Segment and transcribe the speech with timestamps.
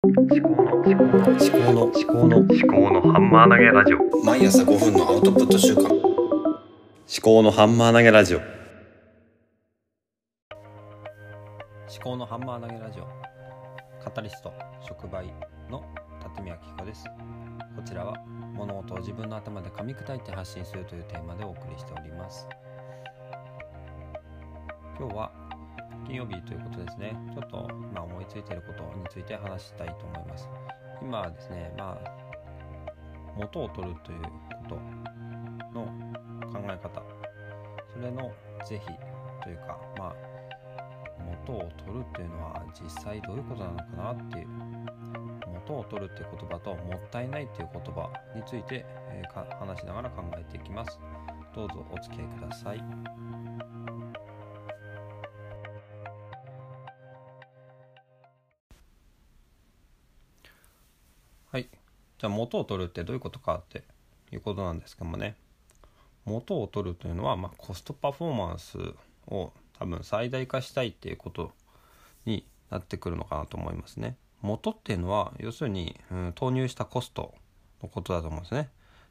[0.00, 4.24] 思考の思考の思考の思考の思考のハンマー投げラジオ。
[4.24, 5.82] 毎朝5分のアウトプット週間。
[5.90, 5.92] 思
[7.20, 8.38] 考のハンマー投げラジオ。
[8.38, 8.46] 思
[12.00, 13.08] 考のハンマー投げラジオ。
[14.00, 14.52] カタリスト
[14.86, 15.32] 触媒
[15.68, 15.82] の
[16.22, 17.04] 辰巳明彦です。
[17.74, 18.16] こちらは
[18.54, 22.46] 物事を自分の頭で噛み砕いて発信するというテーマでお送りしております。
[24.96, 25.32] 今日は
[26.08, 27.14] 金曜日ということですね。
[27.34, 30.48] ちょっと今思いついていることについて話したいと思います。
[31.02, 32.10] 今はですねまあ
[33.36, 34.30] 元を取るというこ
[34.70, 34.74] と
[35.78, 35.84] の
[36.50, 37.02] 考え方。
[37.92, 38.32] それの
[38.64, 38.86] 是非
[39.42, 40.14] というかまあ
[41.46, 44.48] 元を取るっていうのは実際どういうことなのかなっていう
[45.46, 50.98] 元を取るっていう言葉ともったいないっていう言葉について、えー話しながら考えていきます。
[51.54, 53.97] どうぞお付き合いください。
[61.50, 61.68] はい
[62.18, 63.82] じゃあ元を取るってどういうことかって
[64.32, 65.34] いうことなんですけどもね
[66.26, 68.76] 元を取るというのは、まあ、コストパフォーマンス
[69.28, 71.52] を多分最大化したいっていうこと
[72.26, 74.16] になってくるのかなと思いますね。
[74.42, 77.32] 元っていうのは要するに、うん、投入したコスト
[77.82, 78.68] のことだと思うんですね。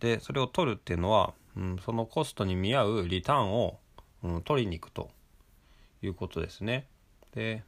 [0.00, 3.78] でそれを取るっていうのは、うん、そのコストに見合うリターンを、
[4.22, 5.10] うん、取りに行くと
[6.02, 6.86] いうことですね。
[7.34, 7.62] で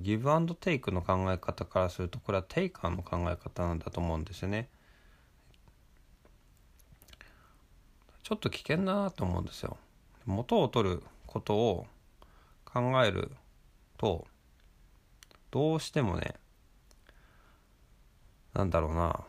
[0.00, 4.68] ギブアンドテイクの考え方からするとこれはテイカーの考え方なんだと思うんですよね。
[8.22, 9.76] ちょっと危険だなと思うんですよ。
[10.24, 11.86] 元を取ることを
[12.64, 13.30] 考える
[13.98, 14.26] と
[15.50, 16.34] どうしてもね
[18.54, 19.24] なんだろうな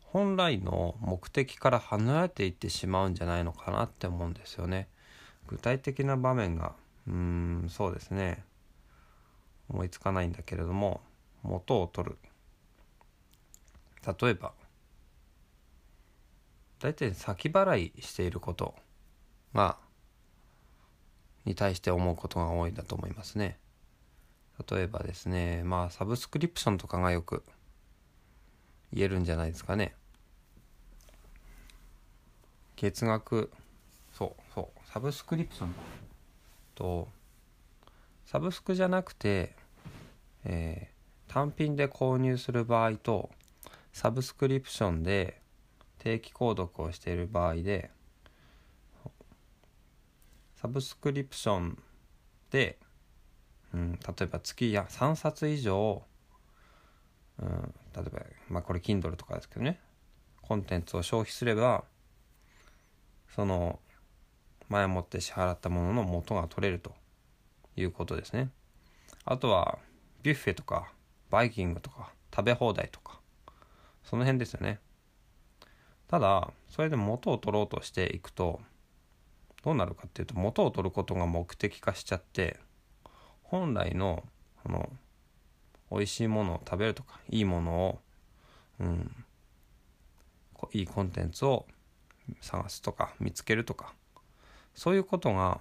[0.00, 4.88] 本来の目的から離れていってしまうんじゃないのかなって思うんですよね。
[5.46, 6.74] 具体的な場面が
[7.06, 8.44] うんそうですね
[9.68, 11.00] 思いつかないんだけれども
[11.42, 12.18] 元を取る
[14.06, 14.52] 例えば
[16.80, 18.74] 大体先払いしていること
[19.54, 19.76] が
[21.44, 23.58] に対して思うことが多いんだと思いますね。
[24.70, 27.42] 例えばですねまあサブスクリプションとかがよく
[28.92, 29.94] 言えるんじゃないですかね。
[32.76, 33.50] 月額
[34.12, 35.74] そうそうサブスクリプション
[36.74, 37.08] と
[38.24, 39.54] サブスクじゃなくて、
[40.44, 40.92] えー
[41.32, 43.30] 単品で購入する場合と
[43.94, 45.40] サブスクリプションで
[45.98, 47.90] 定期購読をしている場合で
[50.56, 51.78] サブスクリプション
[52.50, 52.78] で、
[53.72, 56.02] うん、例えば月や3冊以上、
[57.40, 59.80] うん、例えば、まあ、これ Kindle とかですけどね
[60.42, 61.84] コンテンツを消費すれば
[63.34, 63.78] その
[64.72, 66.94] 前もって支払ったものの元が取れると
[67.76, 68.48] いうことですね。
[69.24, 69.78] あとは
[70.22, 70.90] ビュッフェとか
[71.30, 73.20] バイキングとか食べ放題とか
[74.02, 74.80] その辺ですよね。
[76.08, 78.60] ただそれで元を取ろうとしていくと
[79.62, 82.58] どうなるかっていうと元を取ることが目的化しちゃって
[83.42, 84.24] 本来の
[84.62, 84.90] この
[85.90, 87.98] 美味しいものを食べるとかいいものを、
[88.80, 89.24] うん、
[90.72, 91.66] いいコンテンツを
[92.40, 93.94] 探すとか見つけるとか
[94.74, 95.60] そういうことが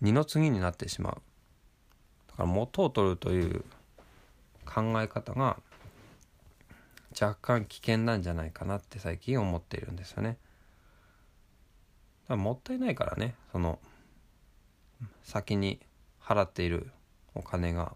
[0.00, 1.22] 二の次になってしまう
[2.28, 3.64] だから元を取るという
[4.64, 5.58] 考え方が
[7.18, 10.36] 若干危険なんじゃないかなって最近思っているんですよね。
[12.24, 13.78] だからもったいないからねその
[15.22, 15.80] 先に
[16.20, 16.90] 払っている
[17.34, 17.94] お金が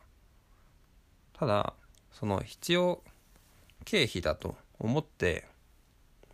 [1.34, 1.74] ただ
[2.12, 3.02] その必要
[3.84, 5.46] 経費だと思って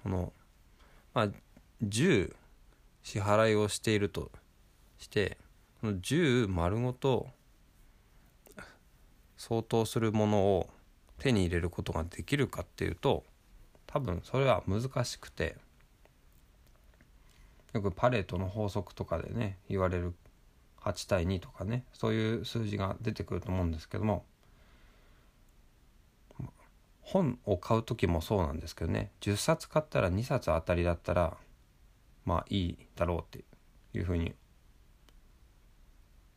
[0.03, 0.33] この
[1.15, 1.29] まあ
[1.85, 2.35] 10
[3.07, 4.33] 支払いをしていると
[4.99, 5.39] して
[5.81, 7.29] この10丸ごと
[9.37, 10.69] 相当するものを
[11.21, 13.23] 手に入れることができるかっていうと
[13.87, 15.55] 多分それは難しくて
[17.75, 20.13] よくパレートの法則とかでね言われる
[20.81, 24.25] 8対2とかねそういう数字が出てくると思うんですけども
[27.03, 31.37] 本を買う時もそうなんですけどね10冊買ったら2冊当たりだったら
[32.27, 33.45] まあいいだろうって
[33.95, 34.35] いうふうに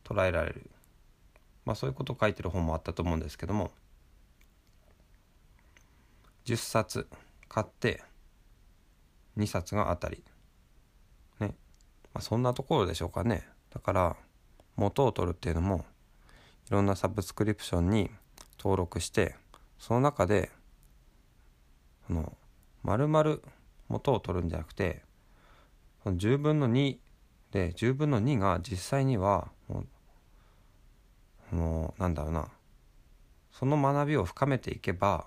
[0.04, 0.70] 捉えられる。
[1.66, 3.70] まあそういうことを書いてる本もあったと思うんですけども。
[6.46, 7.06] 10冊
[7.48, 8.02] 買って
[9.36, 10.24] 2冊が当たり。
[11.38, 11.54] ね、
[12.14, 13.46] まあ、そんなところでしょうかね。
[13.70, 14.16] だから
[14.76, 15.84] 元を取るっていうのも
[16.68, 18.10] いろんなサブスクリプションに
[18.58, 19.36] 登録して
[19.78, 20.50] その中で
[22.06, 22.36] その
[22.82, 23.38] 丸々
[23.88, 25.02] 元を取るんじゃなくて
[26.02, 26.96] その10分の2
[27.52, 29.86] で10分の2が実際にはもう
[31.50, 32.48] そのなんだろうな。
[33.52, 35.26] その学びを深めていけば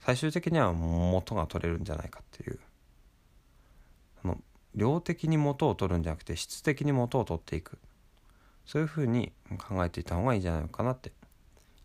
[0.00, 2.58] 最終的には元が取れるんじゃないかっていう。
[4.22, 4.38] その
[4.74, 7.78] 量的に元を取るんじゃなくて質的に元を取っていく。
[8.64, 11.12] そういうふうに考えていた方がいいんじゃないかなって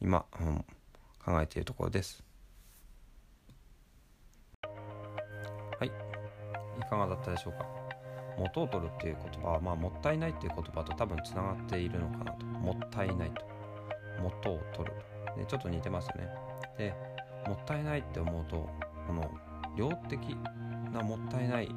[0.01, 0.65] 今、うん、
[1.24, 2.24] 考えているところです。
[6.81, 7.66] いかがだったでしょうか？
[8.38, 12.45] 元を取るっていう言葉は、まあ、もったいないっていう言葉と多分つながっているのかなと。
[12.45, 13.45] もったいないと。
[14.22, 14.95] 元を取る。
[15.38, 16.30] でちょっと似てますよね。
[16.78, 16.94] で
[17.48, 18.69] もったいないって思うと
[19.07, 19.30] この
[19.78, 20.19] 量的
[20.94, 21.69] なもったいない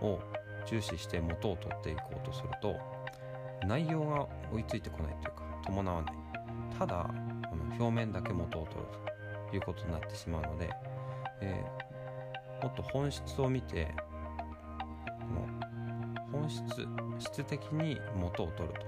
[0.00, 0.18] を
[0.66, 2.76] 重視して元を取っていこうとすると
[3.66, 6.14] 内容が追いついてこないというか伴わない。
[6.78, 7.10] ただ
[7.50, 8.82] この表面だけ元を取る
[9.50, 10.70] ということになってしまうので、
[11.40, 13.94] えー、もっと本質を見て
[16.52, 16.86] 質
[17.18, 18.86] 質的に元を取ると。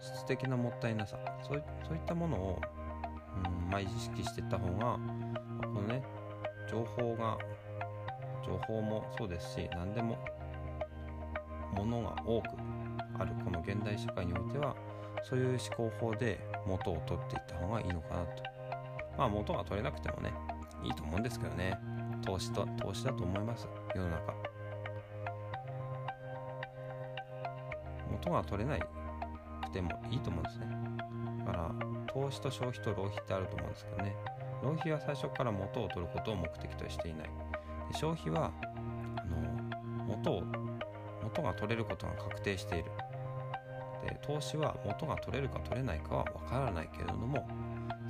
[0.00, 1.18] 質的なもったいなさ。
[1.42, 1.62] そういっ
[2.06, 2.60] たものを、
[3.36, 4.98] うんまあ、意識していった方が
[5.62, 6.02] このね
[6.70, 7.38] 情報が
[8.44, 10.18] 情報もそうですし何でも
[11.74, 12.48] ものが多く
[13.18, 14.76] あるこの現代社会においては
[15.22, 18.42] そういう思考法で元を取っていった方がいいのかなと。
[19.16, 20.32] まあ元が取れなくてもね
[20.82, 21.78] いいと思うんですけどね。
[22.24, 23.66] 投資と投資だと思います。
[23.94, 24.34] 世の中。
[28.24, 30.66] 元が取れないくてもいいと思うんですね。
[31.46, 31.70] だから
[32.06, 34.16] 投資と消費と浪費ってあると思うんですけどね。
[34.62, 37.26] 浪費は最初から元を取ることを目的としていない。
[37.26, 37.30] で
[37.98, 38.50] 消費は
[39.18, 39.36] あの
[40.06, 40.42] 元を
[41.22, 42.90] 元が取れることが確定している。
[44.06, 47.48] で投資は元が取れるか取れないかは分からないけれども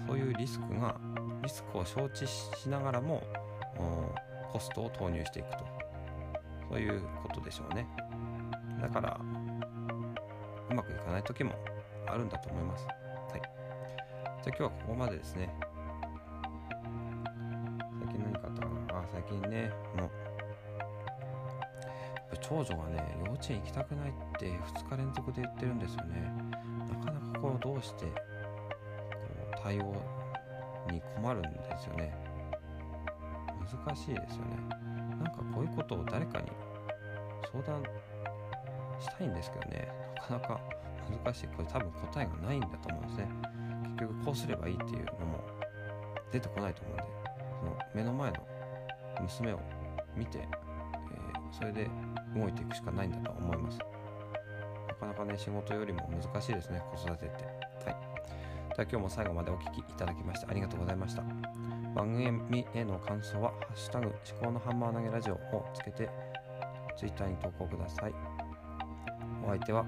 [0.08, 0.96] そういうリスクが
[1.42, 3.22] リスクを承知しながらも
[4.52, 5.64] コストを投入していくと。
[6.68, 7.86] そういうことでしょうね。
[8.80, 9.20] だから
[11.04, 11.52] かない時も
[12.06, 12.86] あるんだと思います。
[12.86, 12.92] は
[13.36, 13.42] い。
[14.42, 15.54] じゃあ今日はここまでですね。
[18.04, 18.98] 最近何かあったかな？
[19.00, 20.10] あ、最近ね、この、
[22.40, 26.32] 長女がね、幼稚園行きたくないって2日連続で言ってるんですよね。
[26.90, 28.12] なかなかこう、どうして、こ
[29.52, 29.94] う、対応
[30.90, 31.48] に困るんで
[31.78, 32.14] すよね。
[33.86, 34.56] 難しいですよね。
[35.22, 36.52] なんかこういうことを誰かに
[37.50, 37.82] 相談
[39.00, 40.60] したいんですけどねなかなか
[41.24, 41.48] 難しい。
[41.48, 43.28] これ多分答えがないんだと思うんですね。
[43.96, 45.40] 結局こうすればいいっていうのも
[46.32, 47.04] 出てこないと思うんで
[47.60, 48.36] その目の前の
[49.20, 49.60] 娘を
[50.16, 51.88] 見て、えー、それで
[52.34, 53.78] 動いていくしかないんだと思います。
[54.88, 57.44] なかなかね仕事よりも難しいですね子育てって。
[57.44, 58.14] はい。
[58.76, 61.22] では今日も最後までお聴きいただきましてありがとうございました。
[61.94, 66.10] 番組への感想は「ハッシュタグ思考のハンマー投げラジオ」をつけて
[66.96, 68.14] Twitter に投稿ください。
[69.44, 69.84] お相手は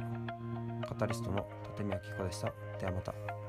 [0.88, 2.52] カタリストの立見明子でした。
[2.78, 3.45] ではまた。